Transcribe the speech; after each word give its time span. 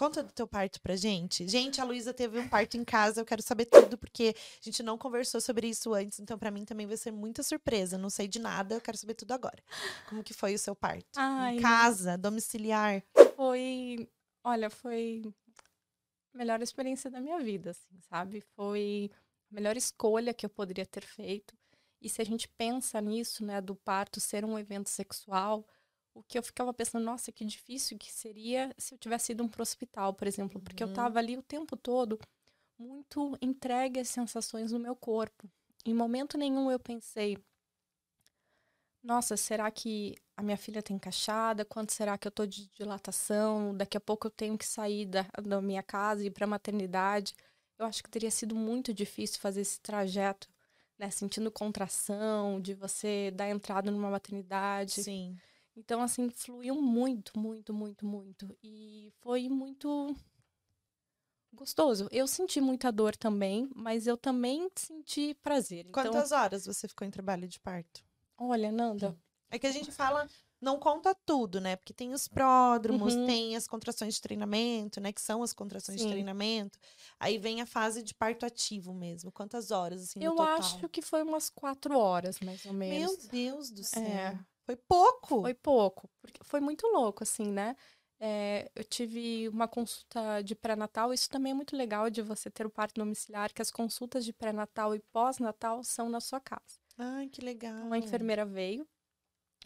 Conta 0.00 0.22
do 0.22 0.32
teu 0.32 0.48
parto 0.48 0.80
pra 0.80 0.96
gente. 0.96 1.46
Gente, 1.46 1.78
a 1.78 1.84
Luísa 1.84 2.14
teve 2.14 2.38
um 2.38 2.48
parto 2.48 2.74
em 2.74 2.82
casa, 2.82 3.20
eu 3.20 3.24
quero 3.26 3.42
saber 3.42 3.66
tudo, 3.66 3.98
porque 3.98 4.34
a 4.34 4.64
gente 4.64 4.82
não 4.82 4.96
conversou 4.96 5.42
sobre 5.42 5.68
isso 5.68 5.92
antes, 5.92 6.18
então 6.18 6.38
para 6.38 6.50
mim 6.50 6.64
também 6.64 6.86
vai 6.86 6.96
ser 6.96 7.10
muita 7.10 7.42
surpresa. 7.42 7.98
Não 7.98 8.08
sei 8.08 8.26
de 8.26 8.38
nada, 8.38 8.74
eu 8.74 8.80
quero 8.80 8.96
saber 8.96 9.12
tudo 9.12 9.32
agora. 9.32 9.62
Como 10.08 10.24
que 10.24 10.32
foi 10.32 10.54
o 10.54 10.58
seu 10.58 10.74
parto? 10.74 11.06
Ai, 11.16 11.58
em 11.58 11.60
casa, 11.60 12.16
domiciliar? 12.16 13.02
Foi, 13.36 14.08
olha, 14.42 14.70
foi 14.70 15.20
a 16.32 16.38
melhor 16.38 16.62
experiência 16.62 17.10
da 17.10 17.20
minha 17.20 17.38
vida, 17.38 17.72
assim, 17.72 18.00
sabe? 18.08 18.40
Foi 18.56 19.10
a 19.52 19.54
melhor 19.54 19.76
escolha 19.76 20.32
que 20.32 20.46
eu 20.46 20.50
poderia 20.50 20.86
ter 20.86 21.04
feito. 21.04 21.54
E 22.00 22.08
se 22.08 22.22
a 22.22 22.24
gente 22.24 22.48
pensa 22.48 23.02
nisso, 23.02 23.44
né, 23.44 23.60
do 23.60 23.76
parto 23.76 24.18
ser 24.18 24.46
um 24.46 24.58
evento 24.58 24.88
sexual, 24.88 25.62
o 26.14 26.22
que 26.22 26.38
eu 26.38 26.42
ficava 26.42 26.72
pensando, 26.72 27.04
nossa, 27.04 27.30
que 27.32 27.44
difícil 27.44 27.98
que 27.98 28.12
seria 28.12 28.74
se 28.76 28.94
eu 28.94 28.98
tivesse 28.98 29.32
ido 29.32 29.48
para 29.48 29.60
um 29.60 29.62
hospital, 29.62 30.14
por 30.14 30.26
exemplo, 30.26 30.60
porque 30.60 30.82
uhum. 30.82 30.90
eu 30.90 30.92
estava 30.92 31.18
ali 31.18 31.36
o 31.36 31.42
tempo 31.42 31.76
todo 31.76 32.18
muito 32.78 33.36
entregue 33.40 34.00
às 34.00 34.08
sensações 34.08 34.72
no 34.72 34.78
meu 34.78 34.96
corpo. 34.96 35.48
Em 35.84 35.94
momento 35.94 36.36
nenhum 36.38 36.70
eu 36.70 36.78
pensei, 36.78 37.38
nossa, 39.02 39.36
será 39.36 39.70
que 39.70 40.14
a 40.36 40.42
minha 40.42 40.56
filha 40.56 40.80
está 40.80 40.92
encaixada? 40.92 41.64
Quanto 41.64 41.92
será 41.92 42.18
que 42.18 42.26
eu 42.26 42.30
estou 42.30 42.46
de 42.46 42.68
dilatação? 42.68 43.76
Daqui 43.76 43.96
a 43.96 44.00
pouco 44.00 44.26
eu 44.26 44.30
tenho 44.30 44.58
que 44.58 44.66
sair 44.66 45.06
da, 45.06 45.26
da 45.42 45.60
minha 45.60 45.82
casa 45.82 46.22
e 46.22 46.26
ir 46.26 46.30
para 46.30 46.44
a 46.44 46.48
maternidade. 46.48 47.34
Eu 47.78 47.86
acho 47.86 48.02
que 48.02 48.10
teria 48.10 48.30
sido 48.30 48.54
muito 48.54 48.92
difícil 48.92 49.40
fazer 49.40 49.62
esse 49.62 49.80
trajeto, 49.80 50.48
né? 50.98 51.10
Sentindo 51.10 51.50
contração, 51.50 52.60
de 52.60 52.74
você 52.74 53.30
dar 53.30 53.48
entrada 53.48 53.90
numa 53.90 54.10
maternidade. 54.10 55.02
Sim. 55.02 55.38
Então, 55.76 56.02
assim, 56.02 56.28
fluiu 56.30 56.80
muito, 56.80 57.38
muito, 57.38 57.72
muito, 57.72 58.04
muito. 58.04 58.58
E 58.62 59.12
foi 59.20 59.48
muito 59.48 60.14
gostoso. 61.52 62.08
Eu 62.10 62.26
senti 62.26 62.60
muita 62.60 62.90
dor 62.90 63.16
também, 63.16 63.68
mas 63.74 64.06
eu 64.06 64.16
também 64.16 64.68
senti 64.74 65.34
prazer. 65.42 65.86
Então 65.86 65.92
Quantas 65.92 66.26
então... 66.26 66.42
horas 66.42 66.66
você 66.66 66.88
ficou 66.88 67.06
em 67.06 67.10
trabalho 67.10 67.48
de 67.48 67.58
parto? 67.60 68.04
Olha, 68.36 68.70
Nanda. 68.72 69.16
É 69.50 69.58
que 69.58 69.66
a 69.66 69.72
gente 69.72 69.90
fala, 69.90 70.28
não 70.60 70.78
conta 70.78 71.14
tudo, 71.26 71.60
né? 71.60 71.74
Porque 71.74 71.92
tem 71.92 72.12
os 72.12 72.28
pródromos, 72.28 73.14
uhum. 73.14 73.26
tem 73.26 73.56
as 73.56 73.66
contrações 73.66 74.14
de 74.14 74.20
treinamento, 74.20 75.00
né? 75.00 75.12
Que 75.12 75.20
são 75.20 75.42
as 75.42 75.52
contrações 75.52 75.98
Sim. 75.98 76.06
de 76.06 76.12
treinamento. 76.12 76.78
Aí 77.18 77.36
vem 77.36 77.60
a 77.60 77.66
fase 77.66 78.02
de 78.02 78.14
parto 78.14 78.46
ativo 78.46 78.94
mesmo. 78.94 79.32
Quantas 79.32 79.70
horas, 79.70 80.02
assim, 80.02 80.22
Eu 80.22 80.40
acho 80.40 80.88
que 80.88 81.02
foi 81.02 81.22
umas 81.22 81.50
quatro 81.50 81.98
horas, 81.98 82.38
mais 82.40 82.64
ou 82.64 82.72
menos. 82.72 83.18
Meu 83.18 83.28
Deus 83.28 83.70
do 83.70 83.82
céu. 83.82 84.02
É. 84.02 84.38
Foi 84.70 84.76
pouco. 84.76 85.42
Foi 85.42 85.54
pouco. 85.54 86.10
Porque 86.20 86.40
foi 86.44 86.60
muito 86.60 86.86
louco, 86.86 87.24
assim, 87.24 87.50
né? 87.50 87.74
É, 88.20 88.70
eu 88.74 88.84
tive 88.84 89.48
uma 89.48 89.66
consulta 89.66 90.42
de 90.42 90.54
pré-natal. 90.54 91.12
Isso 91.12 91.28
também 91.28 91.52
é 91.52 91.54
muito 91.54 91.74
legal 91.74 92.08
de 92.08 92.22
você 92.22 92.50
ter 92.50 92.66
o 92.66 92.70
parto 92.70 92.94
domiciliar, 92.94 93.52
que 93.52 93.62
as 93.62 93.70
consultas 93.70 94.24
de 94.24 94.32
pré-natal 94.32 94.94
e 94.94 95.00
pós-natal 95.12 95.82
são 95.82 96.08
na 96.08 96.20
sua 96.20 96.38
casa. 96.38 96.78
Ai, 96.98 97.28
que 97.28 97.40
legal. 97.40 97.86
Uma 97.86 97.98
enfermeira 97.98 98.44
veio 98.44 98.86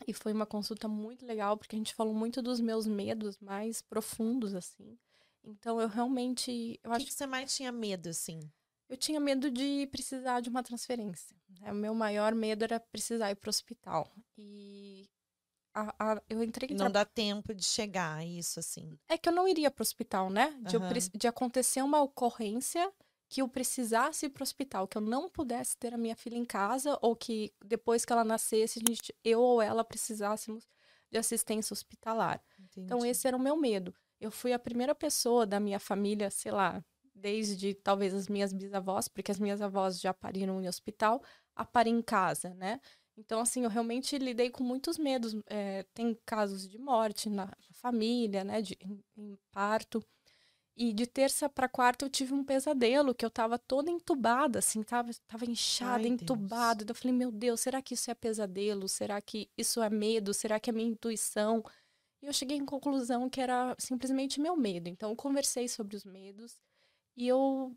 e 0.06 0.12
foi 0.12 0.32
uma 0.32 0.46
consulta 0.46 0.88
muito 0.88 1.26
legal, 1.26 1.56
porque 1.56 1.76
a 1.76 1.78
gente 1.78 1.94
falou 1.94 2.14
muito 2.14 2.40
dos 2.40 2.60
meus 2.60 2.86
medos 2.86 3.36
mais 3.38 3.82
profundos, 3.82 4.54
assim. 4.54 4.98
Então, 5.42 5.80
eu 5.80 5.88
realmente. 5.88 6.80
Eu 6.82 6.90
o 6.90 6.92
que 6.92 6.96
acho 6.96 7.06
que 7.06 7.14
você 7.14 7.26
mais 7.26 7.54
tinha 7.54 7.70
medo, 7.70 8.08
assim? 8.08 8.40
Eu 8.88 8.96
tinha 8.96 9.20
medo 9.20 9.50
de 9.50 9.86
precisar 9.90 10.40
de 10.40 10.48
uma 10.48 10.62
transferência. 10.62 11.36
Né? 11.64 11.72
O 11.72 11.74
meu 11.74 11.94
maior 11.94 12.34
medo 12.34 12.64
era 12.64 12.78
precisar 12.78 13.30
ir 13.30 13.36
para 13.36 13.48
o 13.48 13.50
hospital. 13.50 14.10
E 14.36 15.08
a, 15.72 15.94
a, 15.98 16.22
eu 16.28 16.42
entrei 16.42 16.68
Não 16.70 16.76
tra... 16.76 16.88
dá 16.88 17.04
tempo 17.04 17.54
de 17.54 17.64
chegar 17.64 18.18
a 18.18 18.24
isso, 18.24 18.60
assim. 18.60 18.96
É 19.08 19.16
que 19.16 19.28
eu 19.28 19.32
não 19.32 19.48
iria 19.48 19.70
para 19.70 19.82
o 19.82 19.86
hospital, 19.86 20.30
né? 20.30 20.56
De, 20.60 20.76
uhum. 20.76 20.86
eu, 20.86 21.18
de 21.18 21.26
acontecer 21.26 21.82
uma 21.82 22.00
ocorrência 22.02 22.92
que 23.28 23.40
eu 23.42 23.48
precisasse 23.48 24.26
ir 24.26 24.30
para 24.30 24.42
o 24.42 24.44
hospital, 24.44 24.86
que 24.86 24.96
eu 24.96 25.02
não 25.02 25.28
pudesse 25.28 25.76
ter 25.76 25.92
a 25.92 25.98
minha 25.98 26.14
filha 26.14 26.36
em 26.36 26.44
casa, 26.44 26.96
ou 27.02 27.16
que 27.16 27.52
depois 27.64 28.04
que 28.04 28.12
ela 28.12 28.22
nascesse, 28.22 28.78
a 28.78 28.82
gente, 28.88 29.14
eu 29.24 29.40
ou 29.40 29.60
ela 29.60 29.82
precisássemos 29.82 30.68
de 31.10 31.18
assistência 31.18 31.72
hospitalar. 31.72 32.40
Então, 32.54 32.64
Entendi. 32.64 32.84
Então, 32.84 33.04
esse 33.06 33.26
era 33.26 33.36
o 33.36 33.40
meu 33.40 33.56
medo. 33.56 33.94
Eu 34.20 34.30
fui 34.30 34.52
a 34.52 34.58
primeira 34.58 34.94
pessoa 34.94 35.44
da 35.44 35.58
minha 35.58 35.80
família, 35.80 36.30
sei 36.30 36.52
lá, 36.52 36.84
desde 37.14 37.74
talvez 37.74 38.14
as 38.14 38.28
minhas 38.28 38.52
bisavós, 38.52 39.08
porque 39.08 39.30
as 39.30 39.38
minhas 39.38 39.60
avós 39.62 40.00
já 40.00 40.12
pariram 40.12 40.60
em 40.60 40.68
hospital, 40.68 41.22
a 41.54 41.64
parir 41.64 41.90
em 41.90 42.02
casa, 42.02 42.54
né? 42.54 42.80
Então, 43.16 43.40
assim, 43.40 43.62
eu 43.62 43.70
realmente 43.70 44.18
lidei 44.18 44.50
com 44.50 44.64
muitos 44.64 44.98
medos. 44.98 45.36
É, 45.46 45.84
tem 45.94 46.18
casos 46.26 46.68
de 46.68 46.78
morte 46.78 47.30
na 47.30 47.50
família, 47.74 48.42
né? 48.42 48.60
De, 48.60 48.76
em, 48.80 49.02
em 49.16 49.38
parto. 49.52 50.04
E 50.76 50.92
de 50.92 51.06
terça 51.06 51.48
para 51.48 51.68
quarta 51.68 52.04
eu 52.04 52.10
tive 52.10 52.34
um 52.34 52.42
pesadelo, 52.42 53.14
que 53.14 53.24
eu 53.24 53.30
tava 53.30 53.56
toda 53.56 53.92
entubada, 53.92 54.58
assim, 54.58 54.82
tava, 54.82 55.12
tava 55.28 55.44
inchada, 55.44 56.02
Ai, 56.02 56.08
entubada. 56.08 56.84
Eu 56.88 56.94
falei, 56.96 57.16
meu 57.16 57.30
Deus, 57.30 57.60
será 57.60 57.80
que 57.80 57.94
isso 57.94 58.10
é 58.10 58.14
pesadelo? 58.14 58.88
Será 58.88 59.20
que 59.20 59.48
isso 59.56 59.80
é 59.80 59.88
medo? 59.88 60.34
Será 60.34 60.58
que 60.58 60.68
é 60.68 60.72
minha 60.72 60.90
intuição? 60.90 61.62
E 62.20 62.26
eu 62.26 62.32
cheguei 62.32 62.56
em 62.56 62.64
conclusão 62.66 63.30
que 63.30 63.40
era 63.40 63.76
simplesmente 63.78 64.40
meu 64.40 64.56
medo. 64.56 64.88
Então, 64.88 65.10
eu 65.10 65.16
conversei 65.16 65.68
sobre 65.68 65.94
os 65.94 66.04
medos 66.04 66.60
e 67.16 67.28
eu 67.28 67.76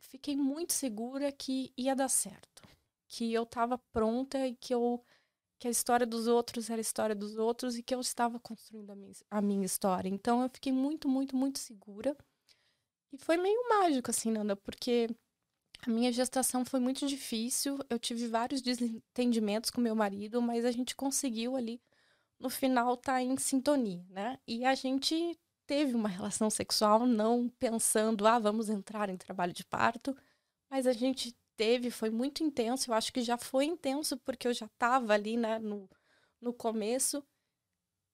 fiquei 0.00 0.36
muito 0.36 0.72
segura 0.72 1.30
que 1.32 1.72
ia 1.76 1.94
dar 1.94 2.08
certo, 2.08 2.62
que 3.06 3.32
eu 3.32 3.42
estava 3.44 3.78
pronta 3.92 4.46
e 4.46 4.54
que 4.54 4.74
eu 4.74 5.02
que 5.58 5.66
a 5.66 5.70
história 5.70 6.06
dos 6.06 6.28
outros 6.28 6.70
era 6.70 6.78
a 6.78 6.80
história 6.80 7.14
dos 7.16 7.36
outros 7.36 7.76
e 7.76 7.82
que 7.82 7.92
eu 7.94 8.00
estava 8.00 8.38
construindo 8.38 8.90
a 8.90 8.94
minha, 8.94 9.12
a 9.28 9.42
minha 9.42 9.66
história. 9.66 10.08
Então 10.08 10.42
eu 10.42 10.48
fiquei 10.48 10.72
muito, 10.72 11.08
muito, 11.08 11.36
muito 11.36 11.58
segura. 11.58 12.16
E 13.12 13.18
foi 13.18 13.36
meio 13.36 13.68
mágico 13.68 14.10
assim, 14.10 14.30
Nanda, 14.30 14.54
porque 14.54 15.08
a 15.84 15.90
minha 15.90 16.12
gestação 16.12 16.64
foi 16.64 16.78
muito 16.78 17.06
difícil. 17.06 17.78
Eu 17.90 17.98
tive 17.98 18.28
vários 18.28 18.62
desentendimentos 18.62 19.70
com 19.70 19.80
meu 19.80 19.96
marido, 19.96 20.40
mas 20.40 20.64
a 20.64 20.70
gente 20.70 20.94
conseguiu 20.94 21.56
ali 21.56 21.80
no 22.38 22.48
final 22.48 22.94
estar 22.94 23.14
tá 23.14 23.22
em 23.22 23.36
sintonia, 23.36 24.04
né? 24.10 24.38
E 24.46 24.64
a 24.64 24.74
gente 24.76 25.36
teve 25.68 25.94
uma 25.94 26.08
relação 26.08 26.48
sexual, 26.48 27.06
não 27.06 27.50
pensando, 27.58 28.26
ah, 28.26 28.38
vamos 28.38 28.70
entrar 28.70 29.10
em 29.10 29.18
trabalho 29.18 29.52
de 29.52 29.64
parto, 29.66 30.16
mas 30.70 30.86
a 30.86 30.92
gente 30.94 31.36
teve, 31.56 31.90
foi 31.90 32.08
muito 32.08 32.42
intenso. 32.42 32.90
Eu 32.90 32.94
acho 32.94 33.12
que 33.12 33.20
já 33.20 33.36
foi 33.36 33.66
intenso 33.66 34.16
porque 34.16 34.48
eu 34.48 34.54
já 34.54 34.64
estava 34.64 35.12
ali, 35.12 35.36
né, 35.36 35.58
no, 35.58 35.88
no 36.40 36.54
começo. 36.54 37.22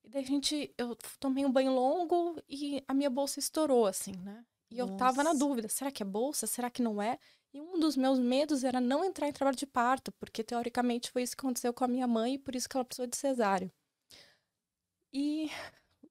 E 0.03 0.09
daí 0.09 0.25
a 0.25 0.27
gente, 0.27 0.75
eu 0.77 0.97
tomei 1.21 1.47
um 1.47 1.53
banho 1.53 1.73
longo 1.73 2.43
e 2.49 2.83
a 2.89 2.93
minha 2.93 3.09
bolsa 3.09 3.39
estourou, 3.39 3.87
assim, 3.87 4.17
né? 4.17 4.45
E 4.69 4.79
Nossa. 4.79 4.93
eu 4.93 4.97
tava 4.97 5.23
na 5.23 5.33
dúvida, 5.33 5.69
será 5.69 5.93
que 5.93 6.03
é 6.03 6.07
bolsa? 6.07 6.49
Será 6.49 6.69
que 6.69 6.83
não 6.83 7.01
é? 7.01 7.19
E 7.53 7.61
um 7.61 7.79
dos 7.79 7.97
meus 7.97 8.19
medos 8.19 8.65
era 8.65 8.81
não 8.81 9.05
entrar 9.05 9.29
em 9.29 9.33
trabalho 9.33 9.57
de 9.57 9.67
parto, 9.67 10.11
porque 10.11 10.43
teoricamente 10.43 11.13
foi 11.13 11.23
isso 11.23 11.37
que 11.37 11.47
aconteceu 11.47 11.73
com 11.73 11.85
a 11.85 11.89
minha 11.89 12.09
mãe 12.09 12.35
e 12.35 12.39
por 12.39 12.57
isso 12.57 12.69
que 12.69 12.77
ela 12.77 12.85
precisou 12.85 13.07
de 13.07 13.17
cesárea. 13.17 13.73
E 15.13 15.49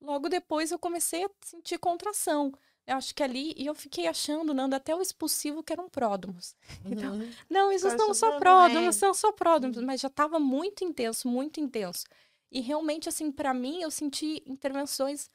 logo 0.03 0.29
depois 0.29 0.71
eu 0.71 0.77
comecei 0.77 1.23
a 1.23 1.29
sentir 1.43 1.77
contração. 1.79 2.51
Eu 2.85 2.97
acho 2.97 3.15
que 3.15 3.23
ali, 3.23 3.53
e 3.57 3.65
eu 3.65 3.73
fiquei 3.73 4.07
achando, 4.07 4.53
Nando, 4.53 4.75
até 4.75 4.93
o 4.93 5.01
expulsivo 5.01 5.63
que 5.63 5.71
eram 5.71 5.89
pródomos. 5.89 6.55
Então, 6.85 7.13
uhum. 7.13 7.31
não, 7.49 7.71
isso 7.71 7.87
não 7.95 8.13
são 8.13 8.37
pródomos, 8.39 8.95
são 8.97 9.13
só 9.13 9.31
pródomos, 9.31 9.77
uhum. 9.77 9.85
mas 9.85 10.01
já 10.01 10.09
estava 10.09 10.37
muito 10.37 10.83
intenso, 10.83 11.27
muito 11.27 11.61
intenso. 11.61 12.05
E 12.51 12.59
realmente, 12.59 13.07
assim, 13.07 13.31
para 13.31 13.53
mim, 13.53 13.81
eu 13.81 13.89
senti 13.89 14.43
intervenções, 14.45 15.29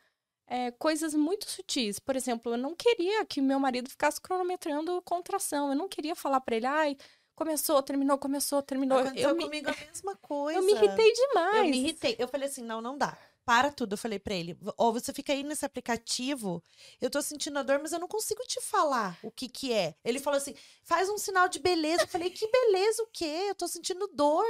é, 0.47 0.71
coisas 0.73 1.15
muito 1.15 1.49
sutis. 1.51 1.99
Por 1.99 2.15
exemplo, 2.15 2.53
eu 2.53 2.59
não 2.59 2.75
queria 2.75 3.25
que 3.25 3.41
meu 3.41 3.59
marido 3.59 3.89
ficasse 3.89 4.21
cronometrando 4.21 5.03
contração. 5.03 5.71
Eu 5.71 5.77
não 5.77 5.89
queria 5.89 6.15
falar 6.15 6.41
para 6.41 6.57
ele, 6.57 6.67
ai, 6.67 6.97
começou, 7.35 7.83
terminou, 7.83 8.19
começou, 8.19 8.63
terminou. 8.63 8.99
Aconteceu 8.99 9.31
eu 9.31 9.37
comigo 9.37 9.71
me... 9.71 9.77
a 9.77 9.87
mesma 9.87 10.17
coisa. 10.17 10.59
Eu 10.61 10.63
me 10.63 10.73
irritei 10.73 11.13
demais. 11.13 11.57
Eu 11.57 11.65
me 11.65 11.79
irritei. 11.79 12.17
Eu 12.19 12.29
falei 12.29 12.49
assim, 12.49 12.63
não, 12.63 12.81
não 12.81 12.97
dá 12.97 13.17
para 13.49 13.73
tudo. 13.73 13.95
Eu 13.95 13.99
falei 13.99 14.19
para 14.19 14.35
ele, 14.35 14.59
ou 14.77 14.93
você 14.93 15.11
fica 15.11 15.33
aí 15.33 15.43
nesse 15.43 15.65
aplicativo, 15.65 16.63
eu 17.01 17.09
tô 17.09 17.23
sentindo 17.23 17.59
a 17.59 17.63
dor, 17.63 17.79
mas 17.81 17.93
eu 17.93 17.99
não 17.99 18.07
consigo 18.07 18.43
te 18.43 18.61
falar 18.61 19.19
o 19.23 19.31
que 19.31 19.49
que 19.49 19.73
é. 19.73 19.95
Ele 20.05 20.21
falou 20.21 20.37
assim, 20.37 20.55
faz 20.85 21.09
um 21.09 21.17
sinal 21.17 21.49
de 21.49 21.59
beleza. 21.59 22.03
Eu 22.03 22.09
falei, 22.09 22.29
que 22.29 22.47
beleza 22.47 23.03
o 23.03 23.09
quê? 23.11 23.47
Eu 23.49 23.55
tô 23.55 23.67
sentindo 23.67 24.07
dor. 24.13 24.45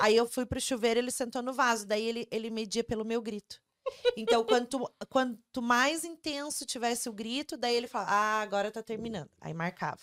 Aí 0.00 0.16
eu 0.16 0.26
fui 0.26 0.44
pro 0.44 0.60
chuveiro, 0.60 0.98
ele 0.98 1.12
sentou 1.12 1.42
no 1.42 1.52
vaso, 1.52 1.86
daí 1.86 2.04
ele, 2.04 2.26
ele 2.28 2.50
media 2.50 2.82
pelo 2.82 3.04
meu 3.04 3.22
grito. 3.22 3.62
Então, 4.16 4.44
quanto, 4.44 4.92
quanto 5.08 5.62
mais 5.62 6.02
intenso 6.02 6.66
tivesse 6.66 7.08
o 7.08 7.12
grito, 7.12 7.56
daí 7.56 7.76
ele 7.76 7.86
fala, 7.86 8.08
ah, 8.08 8.40
agora 8.40 8.72
tá 8.72 8.82
terminando. 8.82 9.30
Aí 9.40 9.54
marcava. 9.54 10.00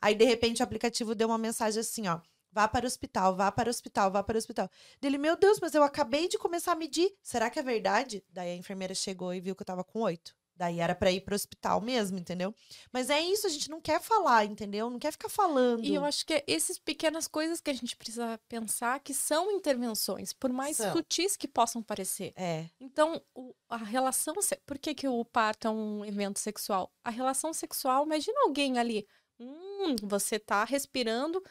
Aí, 0.00 0.14
de 0.14 0.24
repente, 0.24 0.62
o 0.62 0.64
aplicativo 0.64 1.14
deu 1.14 1.28
uma 1.28 1.36
mensagem 1.36 1.80
assim, 1.80 2.08
ó. 2.08 2.18
Vá 2.52 2.66
para 2.66 2.84
o 2.84 2.86
hospital, 2.86 3.36
vá 3.36 3.52
para 3.52 3.68
o 3.68 3.70
hospital, 3.70 4.10
vá 4.10 4.22
para 4.22 4.34
o 4.34 4.38
hospital. 4.38 4.68
Dele, 5.00 5.18
meu 5.18 5.36
Deus, 5.36 5.60
mas 5.60 5.74
eu 5.74 5.82
acabei 5.82 6.26
de 6.28 6.36
começar 6.38 6.72
a 6.72 6.76
medir. 6.76 7.12
Será 7.22 7.48
que 7.48 7.58
é 7.58 7.62
verdade? 7.62 8.24
Daí 8.28 8.50
a 8.50 8.56
enfermeira 8.56 8.94
chegou 8.94 9.32
e 9.32 9.40
viu 9.40 9.54
que 9.54 9.62
eu 9.62 9.66
tava 9.66 9.84
com 9.84 10.00
oito. 10.00 10.34
Daí 10.56 10.78
era 10.78 10.94
pra 10.94 11.10
ir 11.10 11.22
pro 11.22 11.34
hospital 11.34 11.80
mesmo, 11.80 12.18
entendeu? 12.18 12.54
Mas 12.92 13.08
é 13.08 13.18
isso, 13.18 13.46
a 13.46 13.50
gente 13.50 13.70
não 13.70 13.80
quer 13.80 13.98
falar, 13.98 14.44
entendeu? 14.44 14.90
Não 14.90 14.98
quer 14.98 15.10
ficar 15.10 15.30
falando. 15.30 15.82
E 15.82 15.94
eu 15.94 16.04
acho 16.04 16.26
que 16.26 16.34
é 16.34 16.44
essas 16.46 16.78
pequenas 16.78 17.26
coisas 17.26 17.62
que 17.62 17.70
a 17.70 17.72
gente 17.72 17.96
precisa 17.96 18.38
pensar 18.46 19.00
que 19.00 19.14
são 19.14 19.50
intervenções, 19.52 20.34
por 20.34 20.52
mais 20.52 20.76
São. 20.76 20.92
sutis 20.92 21.34
que 21.34 21.48
possam 21.48 21.82
parecer. 21.82 22.34
É, 22.36 22.66
Então, 22.78 23.22
o- 23.34 23.54
a 23.70 23.78
relação. 23.78 24.34
Por 24.66 24.76
que, 24.78 24.92
que 24.94 25.08
o 25.08 25.24
parto 25.24 25.66
é 25.66 25.70
um 25.70 26.04
evento 26.04 26.38
sexual? 26.38 26.92
A 27.02 27.08
relação 27.10 27.54
sexual, 27.54 28.04
imagina 28.04 28.38
alguém 28.42 28.78
ali. 28.78 29.06
Hum, 29.38 29.96
você 30.02 30.38
tá 30.38 30.62
respirando 30.64 31.42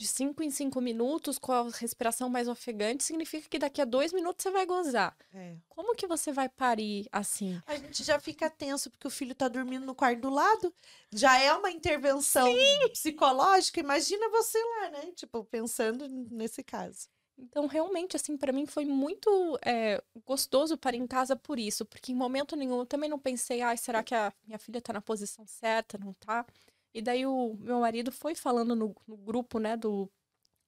de 0.00 0.06
cinco 0.06 0.42
em 0.42 0.50
cinco 0.50 0.80
minutos 0.80 1.38
com 1.38 1.52
a 1.52 1.68
respiração 1.68 2.30
mais 2.30 2.48
ofegante, 2.48 3.04
significa 3.04 3.46
que 3.46 3.58
daqui 3.58 3.82
a 3.82 3.84
dois 3.84 4.14
minutos 4.14 4.42
você 4.42 4.50
vai 4.50 4.64
gozar. 4.64 5.14
é. 5.34 5.56
Como 5.68 5.94
que 5.94 6.06
você 6.06 6.32
vai 6.32 6.48
parir 6.48 7.06
assim? 7.12 7.60
A 7.66 7.76
gente 7.76 8.02
já 8.02 8.18
fica 8.18 8.48
tenso 8.48 8.90
porque 8.90 9.06
o 9.06 9.10
filho 9.10 9.34
tá 9.34 9.46
dormindo 9.46 9.84
no 9.84 9.94
quarto 9.94 10.20
do 10.20 10.30
lado. 10.30 10.72
Já 11.12 11.38
é 11.38 11.52
uma 11.52 11.70
intervenção 11.70 12.48
psicológica. 12.92 13.78
Imagina 13.80 14.30
você 14.30 14.58
lá, 14.58 14.90
né? 14.90 15.12
Tipo, 15.14 15.44
pensando 15.44 16.08
nesse 16.08 16.62
caso. 16.62 17.06
Então, 17.36 17.66
realmente, 17.66 18.16
assim, 18.16 18.38
pra 18.38 18.52
mim 18.52 18.64
foi 18.64 18.86
muito 18.86 19.58
é, 19.62 20.02
gostoso 20.24 20.78
parir 20.78 20.98
em 20.98 21.06
casa 21.06 21.36
por 21.36 21.58
isso, 21.58 21.84
porque 21.84 22.12
em 22.12 22.14
momento 22.14 22.56
nenhum 22.56 22.78
eu 22.78 22.86
também 22.86 23.08
não 23.08 23.18
pensei, 23.18 23.60
ai, 23.60 23.76
será 23.76 24.02
que 24.02 24.14
a 24.14 24.32
minha 24.46 24.58
filha 24.58 24.80
tá 24.80 24.92
na 24.92 25.00
posição 25.00 25.46
certa, 25.46 25.98
não 25.98 26.12
tá? 26.14 26.46
E 26.92 27.00
daí 27.00 27.26
o 27.26 27.54
meu 27.60 27.80
marido 27.80 28.10
foi 28.10 28.34
falando 28.34 28.74
no, 28.74 28.94
no 29.06 29.16
grupo, 29.16 29.58
né, 29.58 29.76
do, 29.76 30.10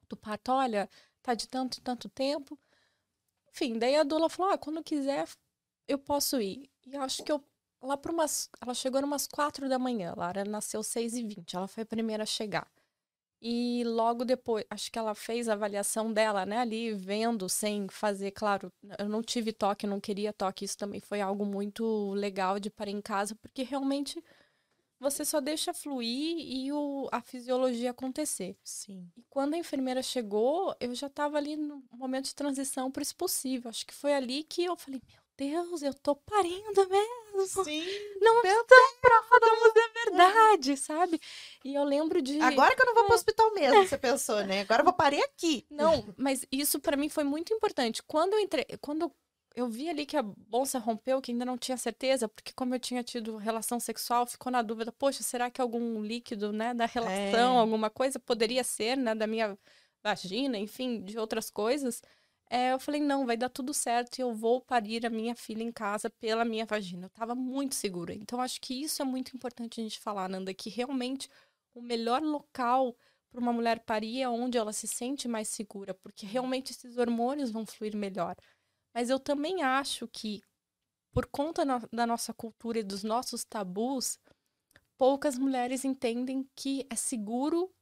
do 0.09 0.17
parto, 0.17 0.53
olha, 0.53 0.89
tá 1.23 1.35
de 1.35 1.49
tanto 1.49 1.79
e 1.79 1.81
tanto 1.81 2.09
tempo. 2.09 2.59
Enfim, 3.51 3.79
daí 3.79 3.97
a 3.97 4.03
doula 4.03 4.29
falou, 4.29 4.53
ah, 4.53 4.59
quando 4.59 4.83
quiser 4.83 5.29
eu 5.89 5.99
posso 5.99 6.41
ir. 6.41 6.71
E 6.87 6.97
acho 6.97 7.23
que 7.25 7.33
eu, 7.33 7.45
lá 7.83 7.97
por 7.97 8.11
umas, 8.13 8.49
ela 8.61 8.75
chegou 8.75 9.03
umas 9.03 9.27
quatro 9.27 9.69
da 9.69 9.79
manhã, 9.79 10.15
Lara 10.17 10.45
nasceu 10.45 10.83
seis 10.83 11.15
e 11.15 11.23
vinte, 11.23 11.57
ela 11.57 11.69
foi 11.69 11.83
a 11.83 11.87
primeira 11.87 12.23
a 12.23 12.27
chegar. 12.27 12.71
E 13.45 13.83
logo 13.85 14.25
depois, 14.25 14.65
acho 14.71 14.91
que 14.91 14.99
ela 14.99 15.17
fez 15.17 15.49
a 15.49 15.55
avaliação 15.55 16.13
dela, 16.13 16.47
né, 16.47 16.59
ali 16.59 16.95
vendo, 16.95 17.49
sem 17.49 17.89
fazer, 17.89 18.31
claro, 18.31 18.73
eu 18.99 19.09
não 19.09 19.21
tive 19.21 19.53
toque, 19.53 19.85
não 19.85 20.01
queria 20.01 20.33
toque, 20.33 20.65
isso 20.65 20.79
também 20.79 21.01
foi 21.01 21.21
algo 21.21 21.45
muito 21.45 22.13
legal 22.15 22.61
de 22.61 22.71
parar 22.71 22.93
em 22.93 23.01
casa, 23.01 23.35
porque 23.35 23.65
realmente 23.65 24.23
você 25.03 25.25
só 25.25 25.41
deixa 25.41 25.75
fluir 25.75 26.37
e 26.39 26.73
o, 26.73 27.09
a 27.11 27.21
fisiologia 27.21 27.91
acontecer. 27.91 28.57
Sim. 28.63 29.11
E 29.17 29.23
quando 29.29 29.55
a 29.55 29.59
enfermeira 29.59 30.01
chegou, 30.01 30.75
eu 30.79 30.95
já 30.95 31.09
estava 31.09 31.37
ali 31.37 31.57
no 31.57 31.83
momento 31.93 32.27
de 32.27 32.35
transição 32.35 32.89
para 32.89 33.01
o 33.01 33.03
expulsivo. 33.03 33.69
Acho 33.69 33.85
que 33.85 33.93
foi 33.93 34.15
ali 34.15 34.45
que 34.45 34.65
eu 34.65 34.77
falei, 34.77 35.03
meu 35.05 35.23
Deus, 35.37 35.83
eu 35.83 35.93
tô 35.93 36.15
parindo 36.15 36.89
mesmo. 36.89 37.65
Sim. 37.65 37.85
Não 38.21 38.43
Meu 38.43 38.61
estamos, 38.61 39.77
é 39.77 40.05
verdade, 40.05 40.77
sabe? 40.77 41.21
E 41.65 41.75
eu 41.75 41.83
lembro 41.83 42.23
de... 42.23 42.41
Agora 42.41 42.77
que 42.77 42.83
eu 42.83 42.87
não 42.87 42.95
vou 42.95 43.05
pro 43.07 43.15
hospital 43.15 43.53
mesmo, 43.55 43.85
você 43.85 43.99
pensou, 43.99 44.45
né? 44.45 44.61
Agora 44.61 44.83
eu 44.83 44.85
vou 44.85 44.93
parir 44.93 45.23
aqui. 45.23 45.67
Não, 45.69 46.15
mas 46.17 46.47
isso 46.53 46.79
pra 46.79 46.97
mim 46.97 47.09
foi 47.09 47.25
muito 47.25 47.53
importante. 47.53 48.03
Quando 48.05 48.35
eu 48.35 48.39
entrei, 48.39 48.67
quando 48.81 49.03
eu 49.03 49.13
vi 49.69 49.89
ali 49.89 50.07
que 50.07 50.17
a 50.17 50.23
bolsa 50.23 50.79
rompeu, 50.79 51.21
que 51.21 51.31
ainda 51.33 51.45
não 51.45 51.59
tinha 51.59 51.77
certeza, 51.77 52.29
porque 52.29 52.53
como 52.55 52.75
eu 52.75 52.81
tinha 52.81 53.03
tido 53.03 53.37
relação 53.37 53.79
sexual, 53.79 54.27
ficou 54.27 54.51
na 54.51 54.63
dúvida, 54.63 54.91
poxa, 54.93 55.23
será 55.23 55.51
que 55.51 55.61
algum 55.61 56.01
líquido, 56.03 56.53
né, 56.53 56.73
da 56.75 56.87
relação, 56.87 57.57
É. 57.57 57.61
alguma 57.61 57.91
coisa 57.91 58.19
poderia 58.19 58.65
ser, 58.65 58.97
né, 58.97 59.15
da 59.15 59.27
minha 59.27 59.59
vagina, 60.03 60.59
enfim, 60.59 61.03
de 61.05 61.19
outras 61.19 61.51
coisas. 61.51 62.03
É, 62.51 62.73
eu 62.73 62.79
falei, 62.81 63.01
não, 63.01 63.25
vai 63.27 63.37
dar 63.37 63.49
tudo 63.49 63.73
certo 63.73 64.19
e 64.19 64.23
eu 64.23 64.35
vou 64.35 64.61
parir 64.61 65.07
a 65.07 65.11
minha 65.11 65.35
filha 65.35 65.63
em 65.63 65.73
casa 65.73 66.11
pela 66.11 66.45
minha 66.45 66.67
vagina. 66.67 67.07
Eu 67.07 67.11
tava 67.11 67.35
muito 67.35 67.75
segura. 67.75 68.15
Então, 68.15 68.41
acho 68.41 68.61
que 68.61 68.75
isso 68.83 69.01
é 69.01 69.05
muito 69.05 69.35
importante 69.35 69.81
a 69.81 69.85
gente 69.85 69.99
falar, 70.01 70.29
Nanda, 70.29 70.53
que 70.53 70.69
realmente 70.71 71.29
o 71.75 71.81
melhor 71.83 72.23
local 72.23 72.95
para 73.31 73.41
uma 73.41 73.53
mulher 73.53 73.81
parir 73.81 74.21
é 74.21 74.29
onde 74.29 74.59
ela 74.59 74.73
se 74.75 74.87
sente 74.87 75.27
mais 75.27 75.49
segura, 75.49 75.95
porque 75.95 76.27
realmente 76.27 76.73
esses 76.73 76.99
hormônios 76.99 77.51
vão 77.51 77.65
fluir 77.65 77.97
melhor. 77.97 78.37
Mas 78.95 79.11
eu 79.11 79.19
também 79.19 79.63
acho 79.63 80.07
que, 80.09 80.43
por 81.13 81.27
conta 81.27 81.65
da 81.93 82.07
nossa 82.07 82.33
cultura 82.33 82.79
e 82.79 82.83
dos 82.83 83.03
nossos 83.03 83.45
tabus, 83.45 84.19
poucas 84.99 85.39
mulheres 85.39 85.85
entendem 85.85 86.49
que 86.55 86.87
é 86.91 86.97
seguro 86.97 87.73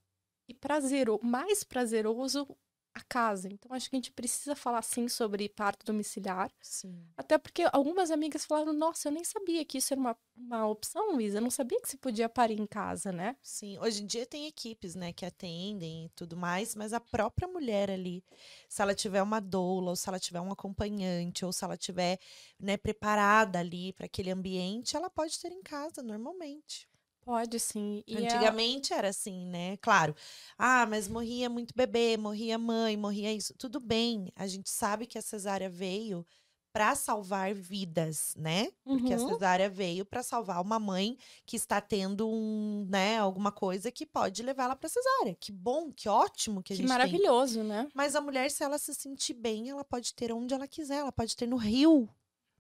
e 0.48 0.54
prazeroso, 0.54 1.20
mais 1.22 1.62
prazeroso 1.62 2.46
a 2.94 3.00
casa. 3.02 3.48
Então, 3.48 3.72
acho 3.72 3.88
que 3.88 3.96
a 3.96 3.98
gente 3.98 4.12
precisa 4.12 4.54
falar 4.54 4.82
sim 4.82 5.08
sobre 5.08 5.48
parto 5.48 5.84
domiciliar. 5.87 6.50
Sim. 6.60 7.06
Até 7.16 7.38
porque 7.38 7.64
algumas 7.72 8.10
amigas 8.10 8.44
falaram: 8.44 8.72
Nossa, 8.72 9.08
eu 9.08 9.12
nem 9.12 9.25
sabia 9.25 9.64
que 9.64 9.78
isso 9.78 9.94
era 9.94 10.00
uma, 10.00 10.16
uma 10.37 10.66
opção, 10.66 11.12
Luísa. 11.12 11.38
Eu 11.38 11.42
não 11.42 11.50
sabia 11.50 11.81
que 11.81 11.88
se 11.88 11.96
podia 11.96 12.28
parir 12.28 12.60
em 12.60 12.66
casa, 12.66 13.12
né? 13.12 13.37
Sim, 13.42 13.78
hoje 13.78 14.02
em 14.02 14.06
dia 14.06 14.26
tem 14.26 14.46
equipes, 14.46 14.94
né, 14.94 15.12
que 15.12 15.25
atendem 15.25 16.06
e 16.06 16.08
tudo 16.10 16.37
mais, 16.37 16.75
mas 16.75 16.92
a 16.92 17.00
própria 17.00 17.48
mulher 17.48 17.90
ali, 17.90 18.25
se 18.69 18.82
ela 18.82 18.94
tiver 18.94 19.22
uma 19.22 19.40
doula, 19.40 19.90
ou 19.90 19.96
se 19.96 20.08
ela 20.08 20.19
tiver 20.19 20.40
um 20.40 20.52
acompanhante, 20.52 21.44
ou 21.44 21.52
se 21.52 21.64
ela 21.64 21.76
tiver, 21.76 22.19
né, 22.58 22.76
preparada 22.76 23.58
ali 23.58 23.93
para 23.93 24.06
aquele 24.06 24.31
ambiente, 24.31 24.96
ela 24.96 25.10
pode 25.10 25.38
ter 25.38 25.52
em 25.52 25.62
casa 25.62 26.02
normalmente. 26.02 26.89
Pode 27.31 27.61
sim. 27.61 28.03
E 28.09 28.17
é- 28.17 28.19
Antigamente 28.19 28.93
era 28.93 29.09
assim, 29.11 29.47
né? 29.47 29.77
Claro. 29.77 30.17
Ah, 30.59 30.85
mas 30.85 31.06
morria 31.06 31.49
muito 31.49 31.73
bebê, 31.77 32.17
morria 32.17 32.59
mãe, 32.59 32.97
morria 32.97 33.32
isso. 33.32 33.55
Tudo 33.56 33.79
bem. 33.79 34.32
A 34.35 34.49
gente 34.49 34.69
sabe 34.69 35.06
que 35.06 35.17
a 35.17 35.23
cesárea 35.23 35.71
veio 35.71 36.27
para 36.73 36.94
salvar 36.97 37.55
vidas, 37.55 38.35
né? 38.37 38.69
Porque 38.85 39.12
a 39.15 39.17
Uhum. 39.17 39.29
cesárea 39.29 39.69
veio 39.71 40.05
para 40.05 40.25
salvar 40.25 40.61
uma 40.61 40.79
mãe 40.81 41.17
que 41.47 41.55
está 41.56 41.81
tendo 41.81 42.29
um, 42.29 42.85
né, 42.88 43.19
alguma 43.19 43.53
coisa 43.53 43.93
que 43.93 44.05
pode 44.06 44.43
levá-la 44.43 44.75
para 44.75 44.88
cesárea. 44.88 45.37
Que 45.38 45.53
bom, 45.53 45.93
que 45.93 46.09
ótimo 46.09 46.62
que 46.65 46.73
a 46.73 46.77
Que 46.77 46.82
gente 46.82 46.87
tem. 46.88 46.97
maravilhoso, 46.99 47.62
né? 47.62 47.88
Mas 47.94 48.17
a 48.17 48.21
mulher, 48.21 48.50
se 48.50 48.65
ela 48.65 48.77
se 48.79 48.93
sentir 48.94 49.35
bem, 49.35 49.69
ela 49.71 49.85
pode 49.85 50.12
ter 50.15 50.32
onde 50.32 50.53
ela 50.53 50.67
quiser. 50.67 50.99
Ela 50.99 51.12
pode 51.12 51.37
ter 51.37 51.47
no 51.47 51.56
rio, 51.56 52.09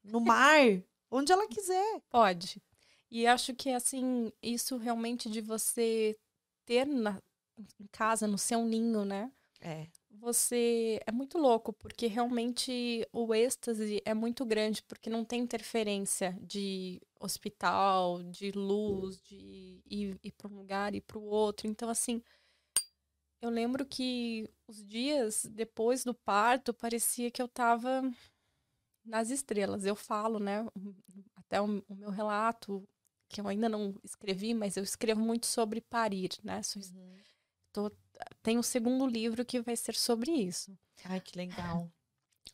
no 0.04 0.20
mar, 0.20 0.60
onde 1.10 1.32
ela 1.32 1.46
quiser. 1.48 2.00
Pode. 2.08 2.60
E 3.10 3.26
acho 3.26 3.54
que, 3.54 3.70
assim, 3.70 4.32
isso 4.42 4.76
realmente 4.76 5.28
de 5.28 5.40
você 5.40 6.16
ter 6.64 6.86
na, 6.86 7.20
em 7.78 7.86
casa, 7.90 8.26
no 8.26 8.38
seu 8.38 8.64
ninho, 8.64 9.04
né? 9.04 9.32
É. 9.60 9.86
Você 10.12 11.00
é 11.06 11.12
muito 11.12 11.38
louco, 11.38 11.72
porque 11.72 12.06
realmente 12.06 13.06
o 13.12 13.34
êxtase 13.34 14.02
é 14.04 14.14
muito 14.14 14.44
grande, 14.44 14.82
porque 14.82 15.10
não 15.10 15.24
tem 15.24 15.40
interferência 15.40 16.38
de 16.40 17.00
hospital, 17.18 18.22
de 18.22 18.50
luz, 18.52 19.20
de 19.22 19.82
ir, 19.86 20.18
ir 20.22 20.32
para 20.32 20.48
um 20.48 20.56
lugar 20.56 20.94
e 20.94 21.00
para 21.00 21.18
o 21.18 21.24
outro. 21.24 21.66
Então, 21.66 21.88
assim, 21.88 22.22
eu 23.40 23.50
lembro 23.50 23.84
que 23.86 24.48
os 24.66 24.84
dias 24.84 25.46
depois 25.50 26.04
do 26.04 26.14
parto 26.14 26.74
parecia 26.74 27.30
que 27.30 27.40
eu 27.40 27.48
tava 27.48 28.02
nas 29.04 29.30
estrelas. 29.30 29.84
Eu 29.84 29.96
falo, 29.96 30.38
né? 30.38 30.66
Até 31.36 31.60
o, 31.60 31.82
o 31.88 31.94
meu 31.94 32.10
relato, 32.10 32.86
que 33.30 33.40
eu 33.40 33.48
ainda 33.48 33.68
não 33.68 33.94
escrevi, 34.04 34.52
mas 34.52 34.76
eu 34.76 34.82
escrevo 34.82 35.20
muito 35.20 35.46
sobre 35.46 35.80
parir, 35.80 36.30
né? 36.42 36.60
Sou 36.62 36.82
tem 38.42 38.58
o 38.58 38.62
segundo 38.62 39.06
livro 39.06 39.44
que 39.44 39.60
vai 39.60 39.76
ser 39.76 39.94
sobre 39.94 40.30
isso. 40.32 40.76
Ai, 41.04 41.20
que 41.20 41.38
legal. 41.38 41.90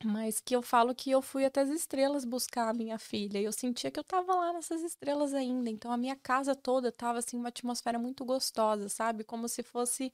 Mas 0.05 0.41
que 0.41 0.55
eu 0.55 0.61
falo 0.63 0.95
que 0.95 1.11
eu 1.11 1.23
fui 1.23 1.45
até 1.45 1.63
as 1.63 1.71
estrelas 1.71 2.25
buscar 2.25 2.69
a 2.69 2.75
minha 2.75 2.99
filha. 2.99 3.41
E 3.41 3.45
eu 3.45 3.53
sentia 3.53 3.91
que 3.91 3.99
eu 3.99 4.05
tava 4.05 4.35
lá 4.35 4.53
nessas 4.53 4.83
estrelas 4.83 5.33
ainda. 5.33 5.71
Então 5.71 5.91
a 5.91 5.97
minha 5.97 6.15
casa 6.15 6.55
toda 6.55 6.93
tava 6.93 7.19
assim, 7.19 7.37
uma 7.39 7.49
atmosfera 7.49 7.99
muito 7.99 8.25
gostosa, 8.25 8.89
sabe? 8.89 9.25
Como 9.25 9.49
se 9.49 9.63
fosse 9.63 10.13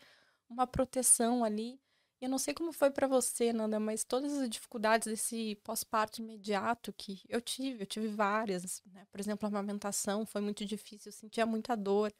uma 0.48 0.66
proteção 0.66 1.44
ali. 1.44 1.80
Eu 2.22 2.28
não 2.28 2.38
sei 2.38 2.54
como 2.54 2.72
foi 2.72 2.88
para 2.88 3.08
você, 3.08 3.52
Nanda, 3.52 3.80
mas 3.80 4.04
todas 4.04 4.32
as 4.34 4.48
dificuldades 4.48 5.08
desse 5.08 5.56
pós-parto 5.64 6.22
imediato 6.22 6.92
que 6.92 7.20
eu 7.28 7.40
tive, 7.40 7.82
eu 7.82 7.86
tive 7.86 8.06
várias, 8.06 8.80
né? 8.86 9.04
Por 9.10 9.18
exemplo, 9.18 9.44
a 9.44 9.48
amamentação 9.48 10.24
foi 10.24 10.40
muito 10.40 10.64
difícil, 10.64 11.08
eu 11.08 11.12
sentia 11.12 11.44
muita 11.44 11.76
dor. 11.76 12.14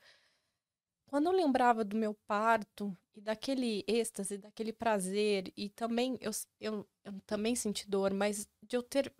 Quando 1.06 1.26
eu 1.26 1.32
lembrava 1.32 1.84
do 1.84 1.96
meu 1.96 2.14
parto 2.26 2.98
e 3.14 3.20
daquele 3.20 3.84
êxtase, 3.86 4.38
daquele 4.38 4.72
prazer, 4.72 5.52
e 5.56 5.68
também 5.68 6.18
eu, 6.20 6.32
eu, 6.58 6.84
eu 7.04 7.20
também 7.24 7.54
senti 7.54 7.88
dor, 7.88 8.12
mas 8.12 8.48
de 8.60 8.76
eu 8.76 8.82
ter 8.82 9.14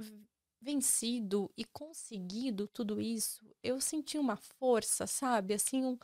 vencido 0.60 1.48
e 1.56 1.64
conseguido 1.64 2.66
tudo 2.66 3.00
isso, 3.00 3.48
eu 3.62 3.80
senti 3.80 4.18
uma 4.18 4.34
força, 4.36 5.06
sabe? 5.06 5.54
Assim, 5.54 5.84
um, 5.84 5.96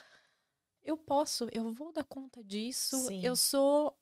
eu 0.85 0.97
posso, 0.97 1.49
eu 1.51 1.73
vou 1.73 1.93
dar 1.93 2.05
conta 2.05 2.45
disso, 2.45 2.97
Sim. 3.09 3.25
eu 3.25 3.35
sou 3.35 3.99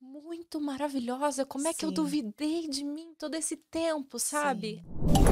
muito 0.00 0.60
maravilhosa. 0.60 1.44
Como 1.44 1.66
é 1.68 1.74
que 1.74 1.84
eu 1.84 1.90
Sim. 1.90 1.94
duvidei 1.94 2.68
de 2.68 2.84
mim 2.84 3.14
todo 3.18 3.34
esse 3.34 3.56
tempo, 3.56 4.18
sabe? 4.18 4.82
Sim. 4.82 5.27